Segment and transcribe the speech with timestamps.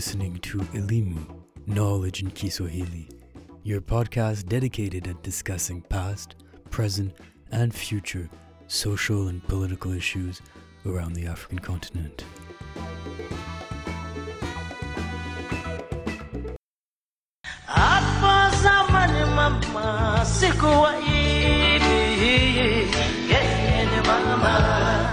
[0.00, 1.18] Listening to Elimu,
[1.66, 3.06] Knowledge in Kiswahili,
[3.64, 6.36] your podcast dedicated at discussing past,
[6.70, 7.12] present,
[7.52, 8.30] and future
[8.66, 10.40] social and political issues
[10.86, 12.24] around the African continent.
[17.66, 21.84] Hapo zamani mama, sikuwa hivi.
[23.32, 25.12] Yeye ni mama.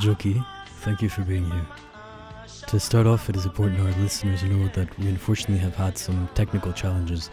[0.00, 0.42] Joki,
[0.84, 1.81] thank you for being here.
[2.72, 6.26] To start off, it is important our listeners know that we unfortunately have had some
[6.34, 7.28] technical challenges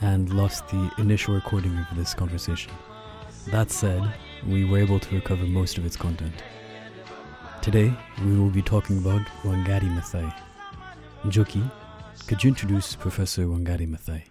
[0.00, 2.72] and lost the initial recording of this conversation.
[3.48, 4.02] That said,
[4.46, 6.32] we were able to recover most of its content.
[7.60, 10.34] Today, we will be talking about Wangari Maathai.
[11.26, 11.70] Joki,
[12.26, 14.22] could you introduce Professor Wangari Maathai?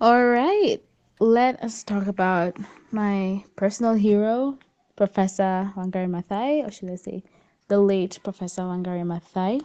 [0.00, 0.82] All right,
[1.20, 2.56] let us talk about
[2.90, 4.58] my personal hero,
[4.96, 7.22] Professor Wangari Maathai, or should I say,
[7.68, 9.62] the late Professor Wangari Maathai.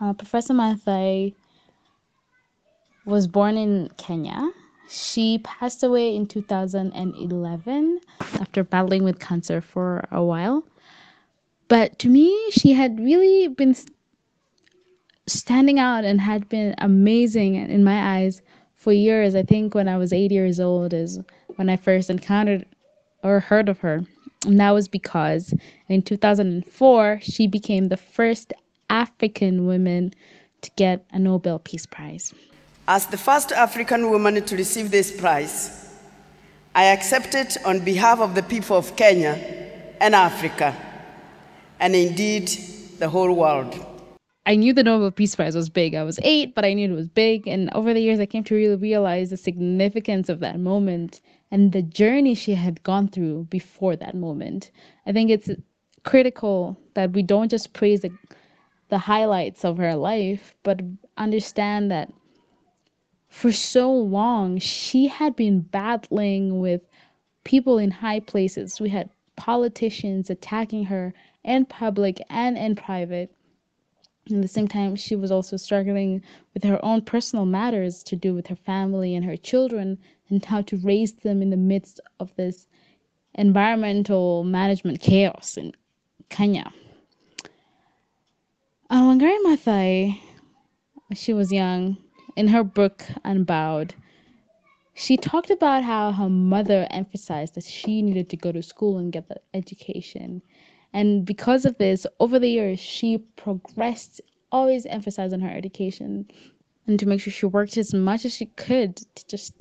[0.00, 1.34] Uh, Professor Maathai
[3.04, 4.50] was born in Kenya.
[4.88, 8.00] She passed away in 2011
[8.34, 10.64] after battling with cancer for a while.
[11.68, 13.74] But to me, she had really been
[15.26, 18.42] standing out and had been amazing in my eyes
[18.76, 19.34] for years.
[19.34, 21.18] I think when I was eight years old is
[21.56, 22.64] when I first encountered
[23.24, 24.02] or heard of her.
[24.44, 25.52] And that was because
[25.88, 28.52] in 2004, she became the first
[28.90, 30.12] African women
[30.62, 32.34] to get a Nobel Peace Prize.
[32.88, 35.92] As the first African woman to receive this prize,
[36.74, 39.38] I accept it on behalf of the people of Kenya
[40.00, 40.76] and Africa,
[41.80, 42.48] and indeed
[42.98, 43.74] the whole world.
[44.46, 45.96] I knew the Nobel Peace Prize was big.
[45.96, 47.48] I was eight, but I knew it was big.
[47.48, 51.72] And over the years, I came to really realize the significance of that moment and
[51.72, 54.70] the journey she had gone through before that moment.
[55.04, 55.50] I think it's
[56.04, 58.10] critical that we don't just praise the,
[58.88, 60.80] the highlights of her life, but
[61.16, 62.12] understand that
[63.28, 66.80] for so long, she had been battling with
[67.44, 68.80] people in high places.
[68.80, 71.12] We had politicians attacking her
[71.44, 73.30] in public and in private.
[74.30, 76.22] At the same time, she was also struggling
[76.54, 79.98] with her own personal matters to do with her family and her children
[80.30, 82.66] and how to raise them in the midst of this
[83.34, 85.72] environmental management chaos in
[86.30, 86.72] Kenya.
[88.88, 90.20] Uh, Wangari Maathai,
[91.12, 91.96] she was young,
[92.36, 93.94] in her book Unbowed,
[94.94, 99.12] she talked about how her mother emphasized that she needed to go to school and
[99.12, 100.40] get the education.
[100.92, 104.20] And because of this, over the years, she progressed,
[104.52, 106.30] always emphasizing her education
[106.86, 109.52] and to make sure she worked as much as she could to just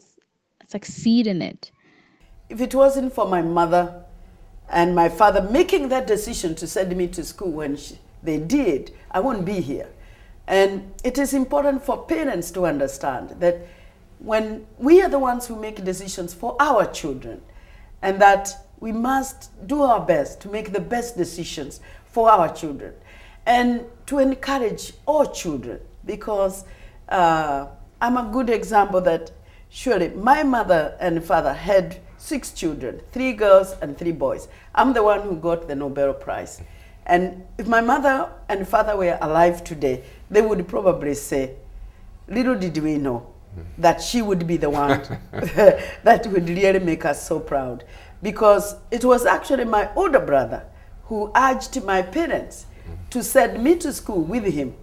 [0.68, 1.72] succeed in it.
[2.50, 4.04] If it wasn't for my mother
[4.70, 8.92] and my father making that decision to send me to school when she, they did,
[9.12, 9.90] I wouldn't be here.
[10.48, 13.68] And it is important for parents to understand that
[14.20, 17.42] when we are the ones who make decisions for our children,
[18.02, 22.94] and that we must do our best to make the best decisions for our children
[23.48, 26.66] and to encourage all children because
[27.10, 27.66] uh,
[28.00, 29.32] I'm a good example that
[29.70, 34.48] surely my mother and father had six children three girls and three boys.
[34.76, 36.62] I'm the one who got the Nobel Prize.
[37.06, 41.56] And if my mother and father were alive today, they would probably say,
[42.28, 43.32] Little did we know
[43.78, 45.02] that she would be the one
[45.32, 47.84] that would really make us so proud.
[48.22, 50.66] Because it was actually my older brother
[51.04, 52.66] who urged my parents
[53.12, 54.76] to send me to school with him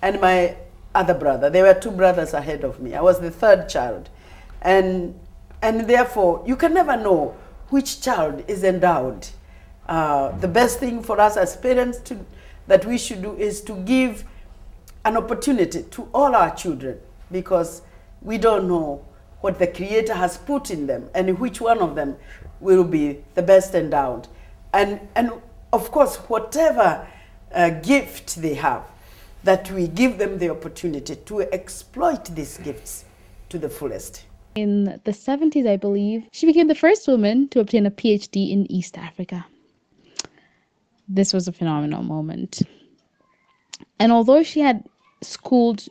[0.00, 0.56] and my
[0.94, 1.50] other brother.
[1.50, 2.94] There were two brothers ahead of me.
[2.94, 4.08] I was the third child.
[4.62, 5.18] And,
[5.60, 7.36] and therefore, you can never know
[7.68, 9.28] which child is endowed.
[9.88, 12.18] Uh, the best thing for us as parents to,
[12.66, 14.24] that we should do is to give
[15.04, 16.98] an opportunity to all our children
[17.30, 17.82] because
[18.20, 19.04] we don't know
[19.40, 22.16] what the Creator has put in them and which one of them
[22.60, 24.28] will be the best endowed.
[24.72, 25.32] And, and
[25.72, 27.06] of course, whatever
[27.52, 28.84] uh, gift they have,
[29.44, 33.04] that we give them the opportunity to exploit these gifts
[33.48, 34.24] to the fullest.
[34.54, 38.70] In the 70s, I believe, she became the first woman to obtain a PhD in
[38.70, 39.46] East Africa.
[41.08, 42.62] This was a phenomenal moment.
[43.98, 44.84] And although she had
[45.22, 45.86] schooled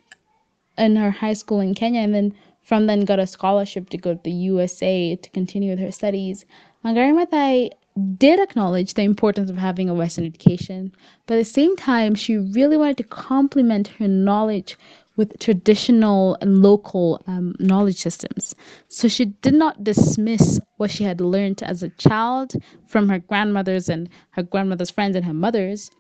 [0.78, 4.13] in her high school in Kenya and then from then got a scholarship to go
[4.13, 6.46] to the USA to continue with her studies,
[6.84, 7.72] Wangari Maathai
[8.18, 10.92] did acknowledge the importance of having a Western education,
[11.25, 14.78] but at the same time, she really wanted to complement her knowledge
[15.16, 18.56] with traditional and local um, knowledge systems.
[18.88, 22.54] So she did not dismiss what she had learned as a child
[22.88, 25.92] from her grandmothers and her grandmother's friends and her mother's.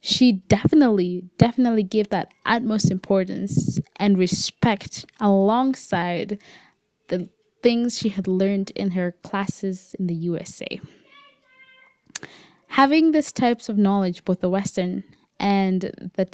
[0.00, 6.38] she definitely, definitely gave that utmost importance and respect alongside
[7.08, 7.28] the
[7.62, 10.80] things she had learned in her classes in the USA.
[12.68, 15.02] Having these types of knowledge, both the Western
[15.40, 15.82] and
[16.16, 16.26] the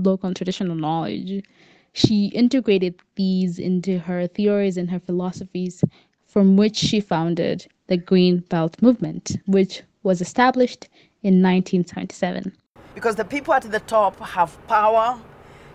[0.00, 1.44] local traditional knowledge,
[1.92, 5.84] she integrated these into her theories and her philosophies,
[6.26, 10.88] from which she founded the Green Belt Movement, which was established
[11.22, 12.52] in 1977
[12.94, 15.18] because the people at the top have power.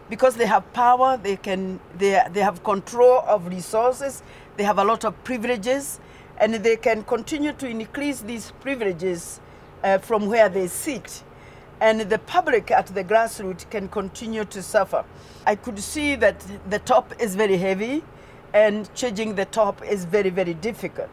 [0.08, 4.22] Because they have power they can they, they have control of resources.
[4.58, 6.00] They have a lot of privileges.
[6.38, 9.40] And they can continue to increase these privileges
[9.84, 11.24] uh, from where they sit
[11.82, 15.04] and the public at the grassroots can continue to suffer.
[15.46, 18.04] I could see that the top is very heavy
[18.54, 21.10] and changing the top is very very difficult.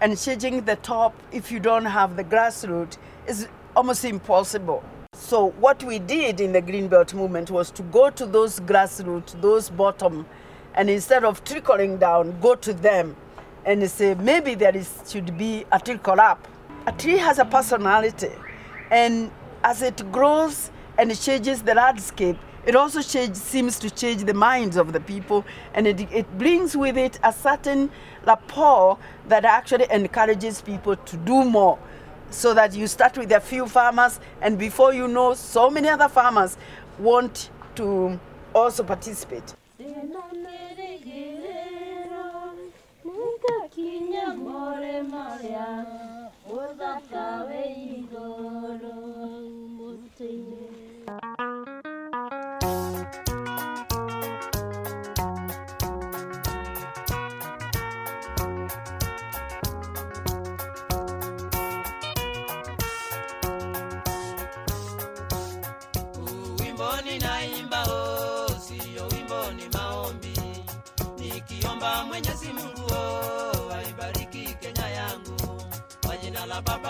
[0.00, 4.82] And changing the top if you don't have the grassroots is almost impossible.
[5.12, 9.68] So what we did in the Greenbelt movement was to go to those grassroots, those
[9.68, 10.26] bottom,
[10.74, 13.16] and instead of trickling down, go to them
[13.66, 16.48] and say maybe there is, should be a trickle up.
[16.86, 18.32] A tree has a personality,
[18.90, 19.30] and
[19.62, 22.36] as it grows and it changes the landscape,
[22.66, 26.76] it also change, seems to change the minds of the people, and it, it brings
[26.76, 27.90] with it a certain
[28.24, 28.98] rapport
[29.28, 31.78] that actually encourages people to do more.
[32.30, 36.08] So that you start with a few farmers and before you know so many other
[36.08, 36.56] farmers
[36.98, 38.20] want to
[38.54, 39.54] also participate
[46.50, 48.20] wimbo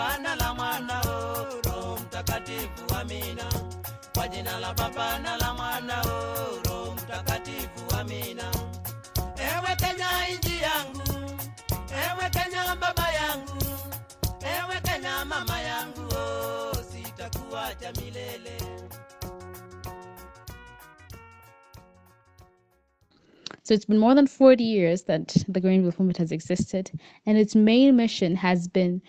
[0.01, 3.43] baba la mwana oh, roho mtakatifu amina.
[4.13, 8.51] Kwa jina la baba na la mwana oh, roho mtakatifu amina.
[9.37, 10.09] Ewe kenya
[10.61, 11.31] yangu.
[11.91, 13.65] Ewe kenya baba yangu.
[14.41, 18.57] Ewe kenya mama yangu oh, sitakuacha milele.
[23.63, 26.91] So it's been more than 40 years that the Wolf Movement has existed,
[27.27, 29.01] and its main mission has been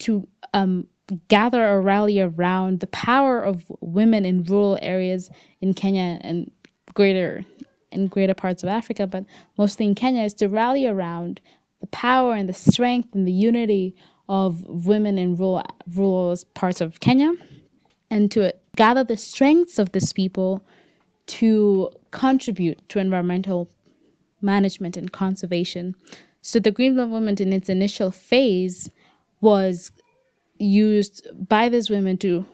[0.00, 0.86] to um,
[1.28, 5.30] gather or rally around the power of women in rural areas
[5.60, 6.50] in Kenya and
[6.94, 7.44] greater
[7.92, 9.24] in greater parts of Africa, but
[9.58, 11.40] mostly in Kenya, is to rally around
[11.80, 13.94] the power and the strength and the unity
[14.28, 15.64] of women in rural
[15.94, 17.32] rural parts of Kenya,
[18.10, 20.62] and to gather the strengths of these people
[21.26, 23.68] to contribute to environmental
[24.40, 25.94] management and conservation.
[26.42, 28.90] So the Green movement in its initial phase
[29.40, 29.90] was
[30.58, 32.44] used by these women to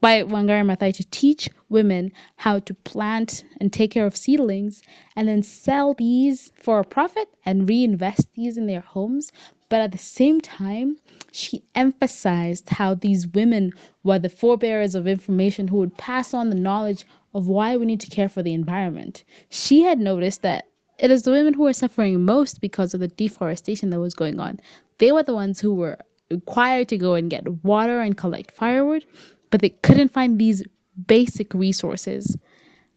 [0.00, 4.80] by Wangari Maathai to teach women how to plant and take care of seedlings
[5.16, 9.32] and then sell these for a profit and reinvest these in their homes.
[9.68, 10.98] But at the same time,
[11.32, 13.72] she emphasized how these women
[14.04, 18.00] were the forebearers of information who would pass on the knowledge of why we need
[18.00, 19.24] to care for the environment.
[19.50, 20.66] She had noticed that
[20.98, 24.38] it is the women who were suffering most because of the deforestation that was going
[24.40, 24.60] on.
[24.98, 25.98] They were the ones who were
[26.30, 29.04] required to go and get water and collect firewood,
[29.50, 30.62] but they couldn't find these
[31.06, 32.36] basic resources.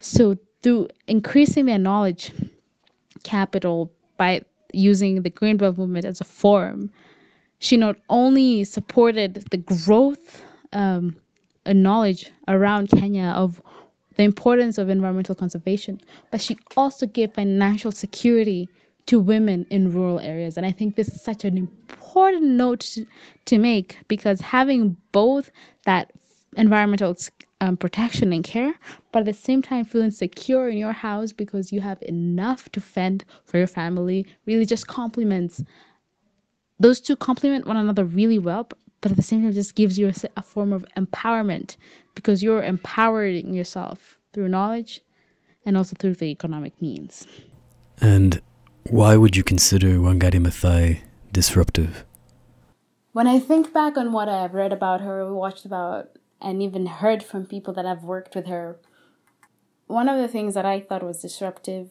[0.00, 2.32] So, through increasing their knowledge
[3.24, 6.90] capital by using the Green Belt movement as a forum,
[7.58, 11.16] she not only supported the growth um,
[11.64, 13.62] and knowledge around Kenya of
[14.16, 18.68] the importance of environmental conservation, but she also gave financial security
[19.06, 20.56] to women in rural areas.
[20.56, 22.98] And I think this is such an important note
[23.46, 25.50] to, make because having both
[25.84, 26.12] that
[26.56, 27.16] environmental
[27.60, 28.74] um, protection and care,
[29.12, 32.80] but at the same time feeling secure in your house because you have enough to
[32.80, 35.62] fend for your family really just complements
[36.80, 39.98] those two complement one another really well but, but at the same time just gives
[39.98, 41.76] you a, a form of empowerment
[42.14, 45.00] because you're empowering yourself through knowledge
[45.64, 47.26] and also through the economic means
[48.00, 48.40] And
[48.90, 51.00] why would you consider Wangari Maathai
[51.32, 52.04] disruptive?
[53.12, 56.10] When I think back on what I've read about her, watched about,
[56.40, 58.78] and even heard from people that have worked with her,
[59.86, 61.90] one of the things that I thought was disruptive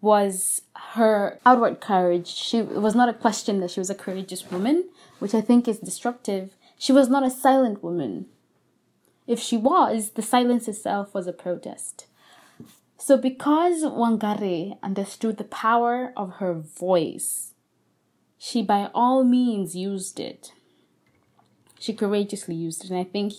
[0.00, 0.62] was
[0.94, 2.28] her outward courage.
[2.28, 5.68] She it was not a question that she was a courageous woman, which I think
[5.68, 6.54] is disruptive.
[6.78, 8.26] She was not a silent woman.
[9.28, 12.07] if she was, the silence itself was a protest.
[13.00, 17.54] So, because Wangari understood the power of her voice,
[18.38, 20.52] she by all means used it.
[21.78, 22.90] She courageously used it.
[22.90, 23.34] And I think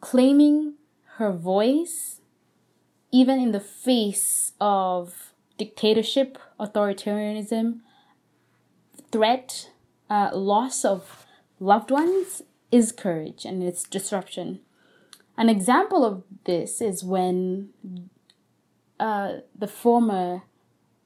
[0.00, 0.74] claiming
[1.16, 2.20] her voice,
[3.12, 7.80] even in the face of dictatorship, authoritarianism,
[9.12, 9.70] threat,
[10.08, 11.26] uh, loss of
[11.60, 14.60] loved ones, is courage and it's disruption.
[15.38, 17.68] An example of this is when
[18.98, 20.42] uh, the former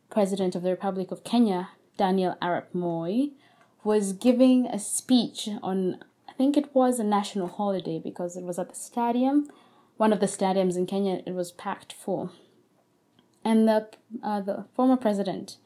[0.09, 3.27] president of the Republic of Kenya, Daniel Arap Moi,
[3.85, 8.59] was giving a speech on, I think it was a national holiday because it was
[8.59, 9.51] at the stadium,
[9.99, 12.33] one of the stadiums in Kenya, it was packed full.
[13.45, 13.89] And the,
[14.23, 15.59] uh, the former president,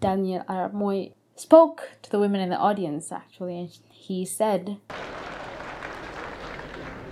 [0.00, 4.78] Daniel Arap Moi, spoke to the women in the audience actually, and he said,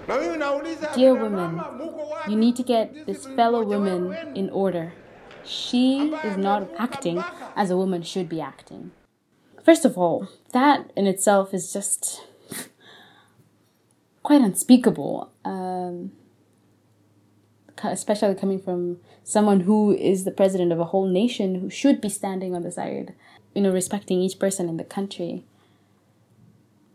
[0.06, 1.60] Dear women,
[2.28, 4.92] you need to get this fellow woman in order.
[5.44, 7.22] She is not acting
[7.56, 8.92] as a woman should be acting.
[9.64, 12.24] First of all, that in itself is just
[14.22, 16.12] quite unspeakable, um,
[17.84, 22.08] especially coming from someone who is the president of a whole nation who should be
[22.08, 23.14] standing on the side,
[23.54, 25.44] you know, respecting each person in the country.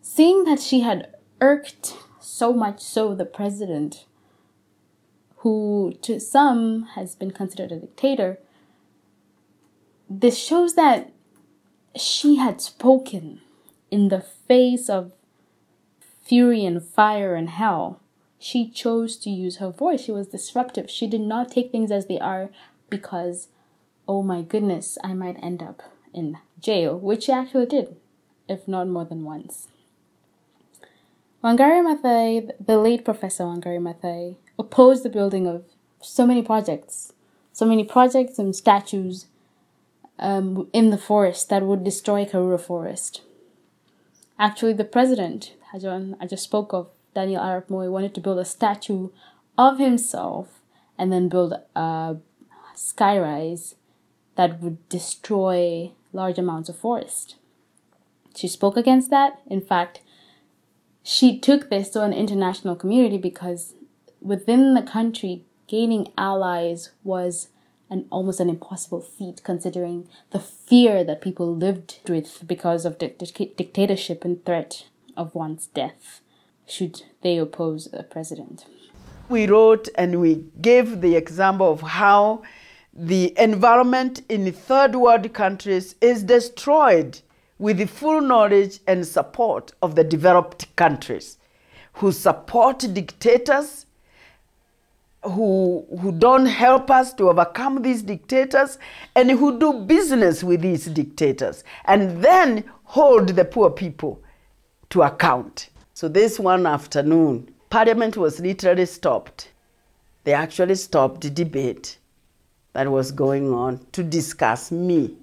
[0.01, 1.95] Seeing that she had irked
[2.27, 4.05] so much so the president,
[5.37, 8.39] who to some has been considered a dictator,
[10.09, 11.11] this shows that
[11.95, 13.41] she had spoken
[13.89, 15.13] in the face of
[16.21, 18.01] fury and fire and hell.
[18.37, 20.01] She chose to use her voice.
[20.01, 20.89] She was disruptive.
[20.89, 22.49] She did not take things as they are
[22.89, 23.47] because,
[24.07, 25.81] oh my goodness, I might end up
[26.13, 27.95] in jail, which she actually did,
[28.47, 29.69] if not more than once.
[31.43, 35.63] Wangari Maathai, the late Professor Wangari Maathai, opposed the building of
[36.01, 37.13] so many projects,
[37.53, 39.27] so many projects and statues
[40.17, 43.21] um, in the forest that would destroy Karura Forest.
[44.39, 49.09] Actually, the president, I just spoke of, Daniel Arap Moi, wanted to build a statue
[49.57, 50.61] of himself
[50.97, 52.17] and then build a
[52.75, 53.75] skyrise
[54.35, 57.35] that would destroy large amounts of forest.
[58.35, 59.39] She spoke against that.
[59.47, 60.01] In fact,
[61.07, 63.75] she took this to an international community because
[64.19, 67.47] within the country, gaining allies was
[67.89, 73.07] an almost an impossible feat considering the fear that people lived with because of the
[73.07, 76.19] dictatorship and threat of one's death
[76.67, 78.65] should they oppose a president.
[79.29, 82.43] We wrote and we gave the example of how
[82.93, 87.21] the environment in third world countries is destroyed
[87.59, 91.37] with the full knowledge and support of the developed countries
[91.93, 93.87] who support dictators
[95.23, 98.77] who, who don't help us to overcome these dictators
[99.15, 104.21] and who do business with these dictators and then hold the poor people
[104.89, 105.69] to account.
[105.93, 109.49] So, this one afternoon, Parliament was literally stopped.
[110.23, 111.97] They actually stopped the debate
[112.73, 115.15] that was going on to discuss me.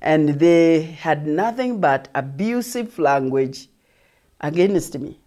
[0.00, 3.68] And they had nothing but abusive language
[4.40, 5.18] against me.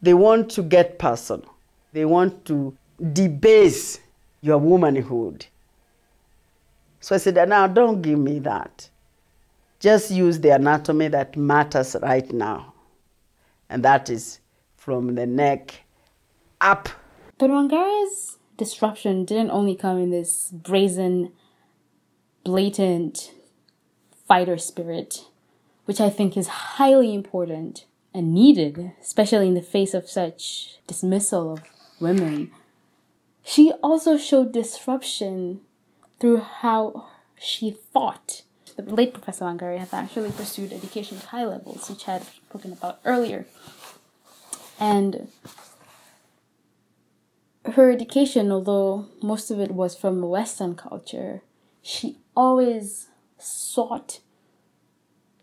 [0.00, 1.54] They want to get personal.
[1.92, 2.76] They want to
[3.12, 4.00] debase
[4.40, 5.46] your womanhood.
[7.00, 8.88] So I said, now don't give me that.
[9.78, 12.72] Just use the anatomy that matters right now.
[13.68, 14.40] And that is
[14.76, 15.82] from the neck
[16.60, 16.88] up.
[17.38, 21.32] But Wangari's disruption didn't only come in this brazen,
[22.44, 23.32] blatant
[24.26, 25.26] fighter spirit,
[25.84, 31.52] which I think is highly important and needed, especially in the face of such dismissal
[31.52, 31.62] of
[32.00, 32.50] women.
[33.44, 35.60] She also showed disruption
[36.20, 37.08] through how
[37.38, 38.42] she fought.
[38.76, 42.72] The late Professor Wangari has actually pursued education at high levels, which I had spoken
[42.72, 43.46] about earlier.
[44.78, 45.28] And
[47.64, 51.42] her education, although most of it was from Western culture,
[51.82, 53.08] she always
[53.38, 54.20] sought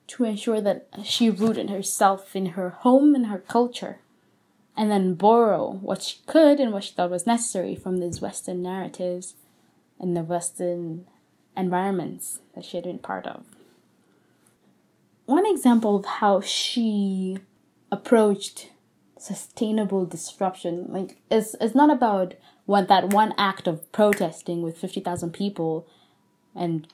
[0.08, 4.00] to ensure that she rooted herself in her home and her culture
[4.76, 8.62] and then borrow what she could and what she thought was necessary from these Western
[8.62, 9.36] narratives
[10.00, 11.06] and the Western
[11.56, 13.44] environments that she had been part of.
[15.26, 17.38] One example of how she
[17.92, 18.72] approached
[19.18, 25.34] sustainable disruption, like, is, is not about what that one act of protesting with 50,000
[25.34, 25.88] people
[26.60, 26.88] and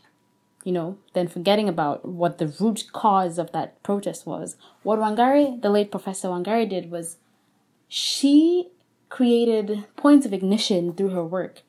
[0.65, 4.57] you know, then forgetting about what the root cause of that protest was.
[4.81, 7.17] What Wangari, the late Professor Wangari, did was
[7.87, 8.69] she
[9.09, 11.61] created points of ignition through her work.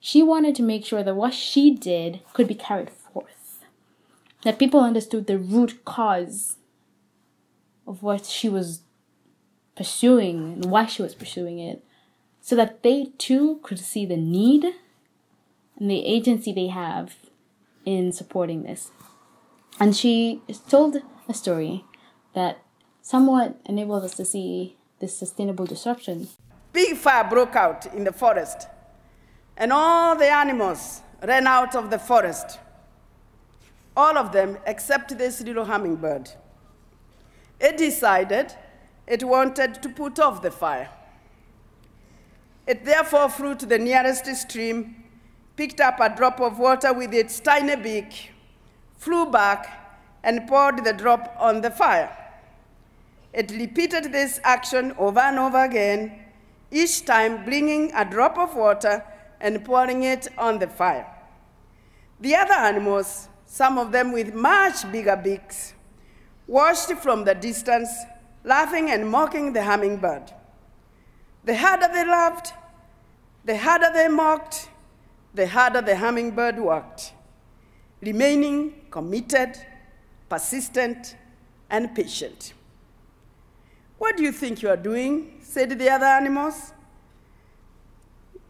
[0.00, 3.62] She wanted to make sure that what she did could be carried forth,
[4.42, 6.56] that people understood the root cause
[7.86, 8.80] of what she was
[9.76, 11.84] pursuing and why she was pursuing it,
[12.40, 14.74] so that they too could see the need
[15.82, 17.16] and the agency they have
[17.84, 18.92] in supporting this.
[19.80, 20.98] And she told
[21.28, 21.84] a story
[22.34, 22.62] that
[23.02, 26.28] somewhat enabled us to see this sustainable disruption.
[26.72, 28.68] Big fire broke out in the forest,
[29.56, 32.60] and all the animals ran out of the forest.
[33.96, 36.30] All of them except this little hummingbird.
[37.58, 38.54] It decided
[39.08, 40.90] it wanted to put off the fire.
[42.68, 45.01] It therefore flew to the nearest stream,
[45.56, 48.32] picked up a drop of water with its tiny beak,
[48.96, 52.16] flew back, and poured the drop on the fire.
[53.32, 56.18] It repeated this action over and over again,
[56.70, 59.04] each time bringing a drop of water
[59.40, 61.06] and pouring it on the fire.
[62.20, 65.74] The other animals, some of them with much bigger beaks,
[66.46, 67.90] watched from the distance,
[68.44, 70.32] laughing and mocking the hummingbird.
[71.44, 72.54] The harder they laughed,
[73.44, 74.68] the harder they mocked,
[75.34, 77.12] the harder the hummingbird worked,
[78.00, 79.56] remaining committed,
[80.28, 81.16] persistent,
[81.70, 82.52] and patient.
[83.98, 85.38] What do you think you are doing?
[85.42, 86.72] said the other animals.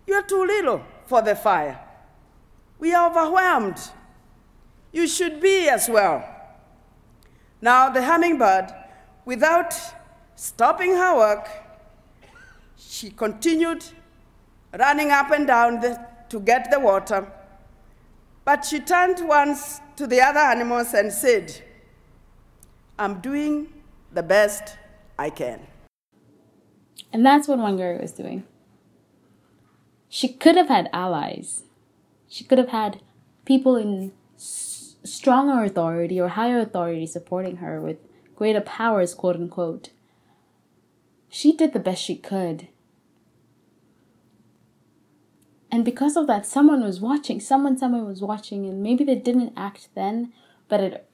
[0.06, 1.78] You are too little for the fire.
[2.78, 3.78] We are overwhelmed.
[4.92, 6.24] You should be as well.
[7.60, 8.72] Now, the hummingbird,
[9.24, 9.74] without
[10.34, 11.48] stopping her work,
[12.76, 13.84] she continued
[14.78, 15.98] running up and down the,
[16.32, 17.30] to get the water.
[18.44, 21.62] But she turned once to the other animals and said,
[22.98, 23.68] I'm doing
[24.12, 24.76] the best
[25.18, 25.60] I can.
[27.12, 28.44] And that's what Wangari was doing.
[30.08, 31.64] She could have had allies.
[32.28, 33.00] She could have had
[33.44, 37.98] people in s- stronger authority or higher authority supporting her with
[38.34, 39.90] greater powers, quote unquote.
[41.28, 42.68] She did the best she could.
[45.72, 47.40] And because of that, someone was watching.
[47.40, 50.30] Someone, someone was watching, and maybe they didn't act then,
[50.68, 51.08] but it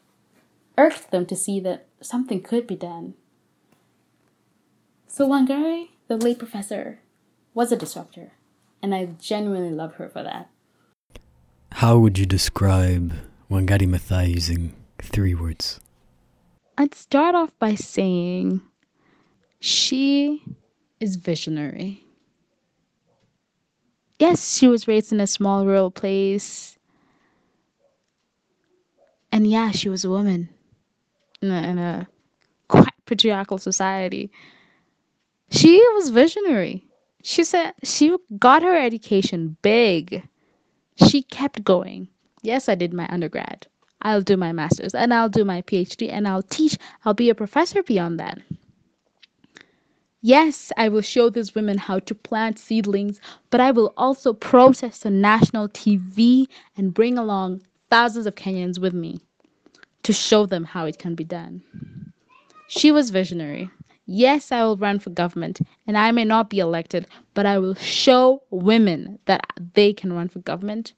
[0.77, 3.15] irked them to see that something could be done.
[5.07, 6.99] So Wangari, the late professor,
[7.55, 8.33] was a disruptor,
[8.83, 10.51] and I genuinely love her for that.
[11.73, 13.15] How would you describe
[13.49, 15.79] Wangari Maathai using three words?
[16.77, 18.61] I'd start off by saying
[19.61, 20.43] she
[20.99, 22.08] is visionary.
[24.19, 26.77] Yes, she was raised in a small rural place.
[29.31, 30.49] And yeah, she was a woman
[31.41, 32.09] in a, in a
[32.69, 34.31] quite patriarchal society.
[35.51, 36.85] She was visionary.
[37.23, 40.27] She said she got her education big.
[41.09, 42.09] She kept going.
[42.43, 43.67] Yes, I did my undergrad.
[44.03, 46.77] I'll do my master's and I'll do my PhD and I'll teach.
[47.05, 48.39] I'll be a professor beyond that.
[50.21, 55.07] Yes, I will show these women how to plant seedlings, but I will also protest
[55.07, 59.21] on national TV and bring along thousands of Kenyans with me
[60.03, 61.63] to show them how it can be done.
[62.69, 63.71] She was visionary.
[64.07, 67.75] Yes, I will run for government and I may not be elected, but I will
[67.75, 70.95] show women that they can run for government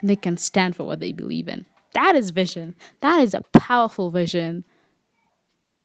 [0.00, 1.66] and they can stand for what they believe in.
[1.94, 2.74] That is vision.
[3.00, 4.64] That is a powerful vision.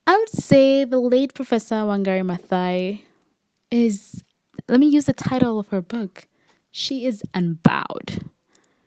[0.08, 3.04] I would say the late Professor Wangari Maathai
[3.72, 4.24] is,
[4.70, 6.28] let me use the title of her book.
[6.72, 8.30] She is unbowed,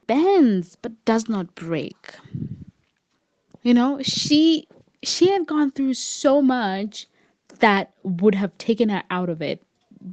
[0.07, 2.15] bends but does not break.
[3.63, 4.67] You know, she
[5.03, 7.07] she had gone through so much
[7.61, 9.63] that would have taken her out of it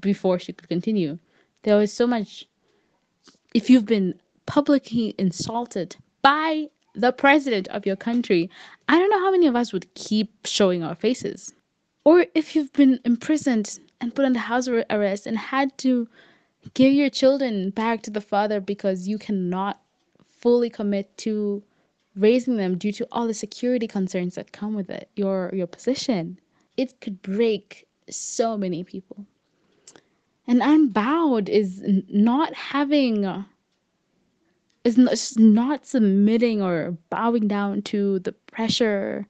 [0.02, 1.20] before she could continue.
[1.63, 2.46] There was so much.
[3.54, 4.15] If you've been
[4.46, 8.50] publicly insulted by the president of your country,
[8.88, 11.54] I don't know how many of us would keep showing our faces.
[12.06, 16.08] Or if you've been imprisoned and put under house arrest and had to
[16.73, 19.82] give your children back to the father because you cannot
[20.39, 21.63] fully commit to
[22.15, 26.39] raising them due to all the security concerns that come with it, your your position.
[26.78, 29.26] It could break so many people.
[30.47, 33.45] And unbowed is not having
[34.88, 39.28] is not submitting or bowing down to the pressure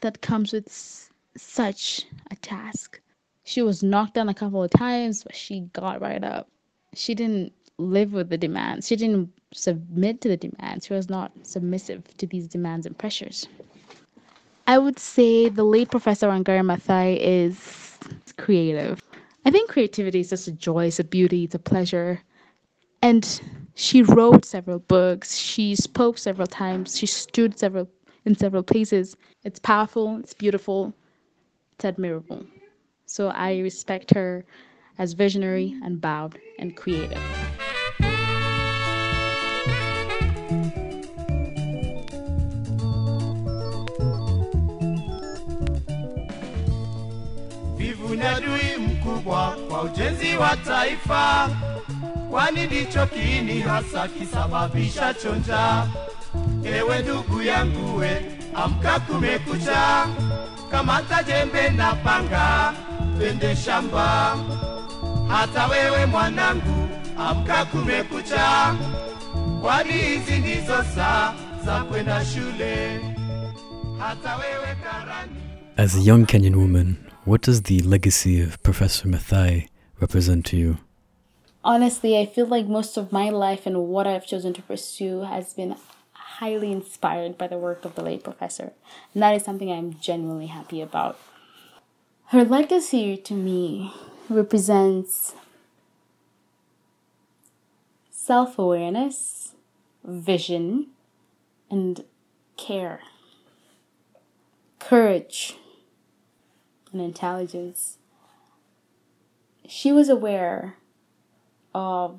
[0.00, 3.00] that comes with s- such a task.
[3.44, 6.48] She was knocked down a couple of times, but she got right up.
[6.94, 8.86] She didn't live with the demands.
[8.88, 10.86] She didn't submit to the demands.
[10.86, 13.46] She was not submissive to these demands and pressures.
[14.66, 17.98] I would say the late Professor Wangari Maathai is
[18.36, 19.00] creative.
[19.44, 22.22] I think creativity is just a joy, it's a beauty, it's a pleasure.
[23.02, 23.40] And
[23.76, 27.88] she wrote several books, she spoke several times, she stood several
[28.24, 29.16] in several places.
[29.44, 30.94] It's powerful, it's beautiful,
[31.74, 32.44] it's admirable.
[33.04, 34.44] So I respect her
[34.98, 37.20] as visionary and bowed and creative.
[47.76, 48.14] Vivu
[48.78, 51.48] mkubwa kwa ujenzi wa taifa,
[52.30, 54.08] kwani ndicho kiini hasa.
[56.64, 58.22] Ewe ndugu yangu we,
[58.54, 60.06] amka kumekucha,
[60.70, 62.74] kamata jembe na panga,
[63.18, 64.36] twende shamba.
[65.28, 68.74] Hata wewe mwanangu, amka kumekucha,
[69.62, 71.34] kwani hizi ndizo saa
[71.64, 73.00] za kwenda shule.
[73.98, 75.32] Hata wewe karani
[75.76, 79.68] As a young Kenyan woman, what does the legacy of Professor Maathai
[80.00, 80.76] represent to you?
[81.66, 85.52] Honestly, I feel like most of my life and what I've chosen to pursue has
[85.52, 85.74] been
[86.12, 88.72] highly inspired by the work of the late professor.
[89.12, 91.18] And that is something I'm genuinely happy about.
[92.26, 93.92] Her legacy to me
[94.28, 95.34] represents
[98.12, 99.56] self awareness,
[100.04, 100.90] vision,
[101.68, 102.04] and
[102.56, 103.00] care,
[104.78, 105.56] courage,
[106.92, 107.98] and intelligence.
[109.66, 110.76] She was aware
[111.76, 112.18] of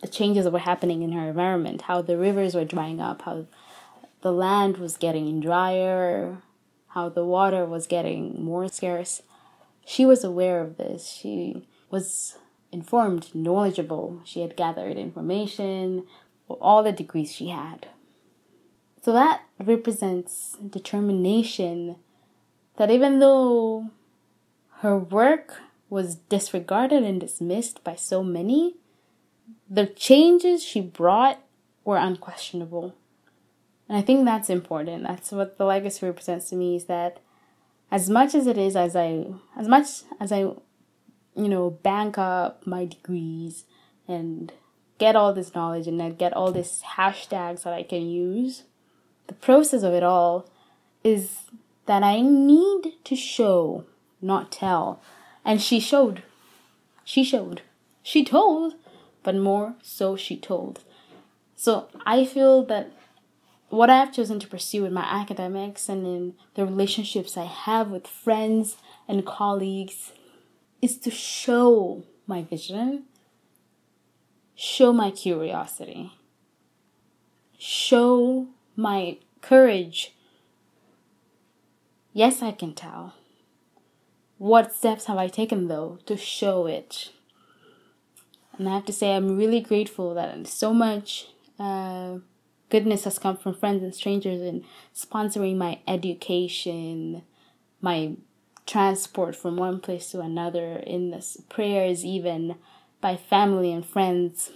[0.00, 3.46] the changes that were happening in her environment, how the rivers were drying up, how
[4.20, 6.38] the land was getting drier,
[6.88, 9.22] how the water was getting more scarce.
[9.84, 11.08] She was aware of this.
[11.08, 12.38] She was
[12.70, 14.20] informed, knowledgeable.
[14.24, 16.06] She had gathered information,
[16.48, 17.88] all the degrees she had.
[19.02, 21.96] So that represents determination
[22.76, 23.90] that even though
[24.78, 25.60] her work
[25.92, 28.76] was disregarded and dismissed by so many,
[29.68, 31.38] the changes she brought
[31.84, 32.94] were unquestionable.
[33.90, 35.02] And I think that's important.
[35.02, 37.20] That's what the legacy represents to me is that
[37.90, 39.86] as much as it is as I as much
[40.18, 43.66] as I you know bank up my degrees
[44.08, 44.50] and
[44.96, 48.62] get all this knowledge and get all these hashtags that I can use,
[49.26, 50.48] the process of it all
[51.04, 51.40] is
[51.84, 53.84] that I need to show,
[54.22, 55.02] not tell.
[55.44, 56.22] And she showed.
[57.04, 57.62] She showed.
[58.02, 58.74] She told,
[59.22, 60.80] but more so she told.
[61.56, 62.92] So I feel that
[63.68, 67.88] what I have chosen to pursue in my academics and in the relationships I have
[67.88, 68.76] with friends
[69.08, 70.12] and colleagues
[70.82, 73.04] is to show my vision,
[74.54, 76.12] show my curiosity,
[77.56, 80.14] show my courage.
[82.12, 83.14] Yes, I can tell.
[84.42, 87.10] What steps have I taken though to show it?
[88.58, 91.28] And I have to say, I'm really grateful that so much
[91.60, 92.16] uh,
[92.68, 97.22] goodness has come from friends and strangers in sponsoring my education,
[97.80, 98.14] my
[98.66, 101.16] transport from one place to another, in
[101.48, 102.56] prayers, even
[103.00, 104.50] by family and friends.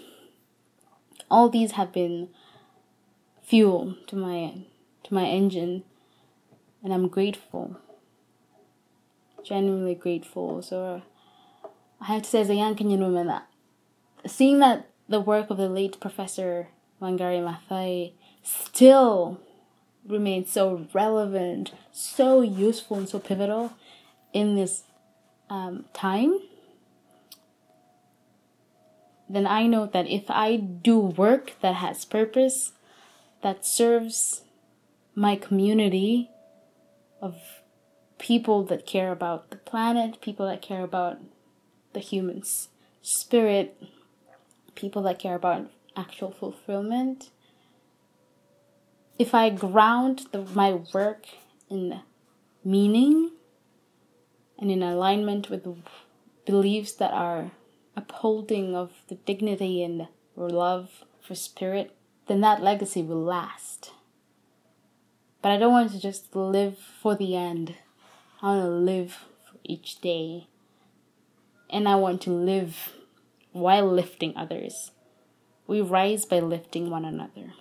[1.30, 2.30] All these have been
[3.40, 4.64] fuel to my
[5.04, 5.84] to my engine,
[6.82, 7.76] and I'm grateful.
[9.46, 10.60] Genuinely grateful.
[10.60, 11.02] So
[12.00, 13.46] I have to say, as a young Kenyan woman, that
[14.26, 16.68] seeing that the work of the late Professor
[17.00, 19.40] Wangari Maathai still
[20.04, 23.72] remains so relevant, so useful, and so pivotal
[24.32, 24.82] in this
[25.48, 26.40] um, time,
[29.28, 32.72] then I know that if I do work that has purpose,
[33.42, 34.42] that serves
[35.14, 36.30] my community
[37.20, 37.55] of
[38.18, 41.18] people that care about the planet, people that care about
[41.92, 42.68] the human's
[43.02, 43.80] spirit,
[44.74, 47.30] people that care about actual fulfillment.
[49.18, 51.26] If I ground the, my work
[51.70, 52.00] in
[52.64, 53.32] meaning
[54.58, 55.66] and in alignment with
[56.44, 57.50] beliefs that are
[57.96, 63.92] upholding of the dignity and love for spirit, then that legacy will last.
[65.42, 67.76] But I don't want to just live for the end.
[68.46, 69.12] I want to live
[69.44, 70.46] for each day.
[71.68, 72.92] And I want to live
[73.50, 74.92] while lifting others.
[75.66, 77.54] We rise by lifting one another.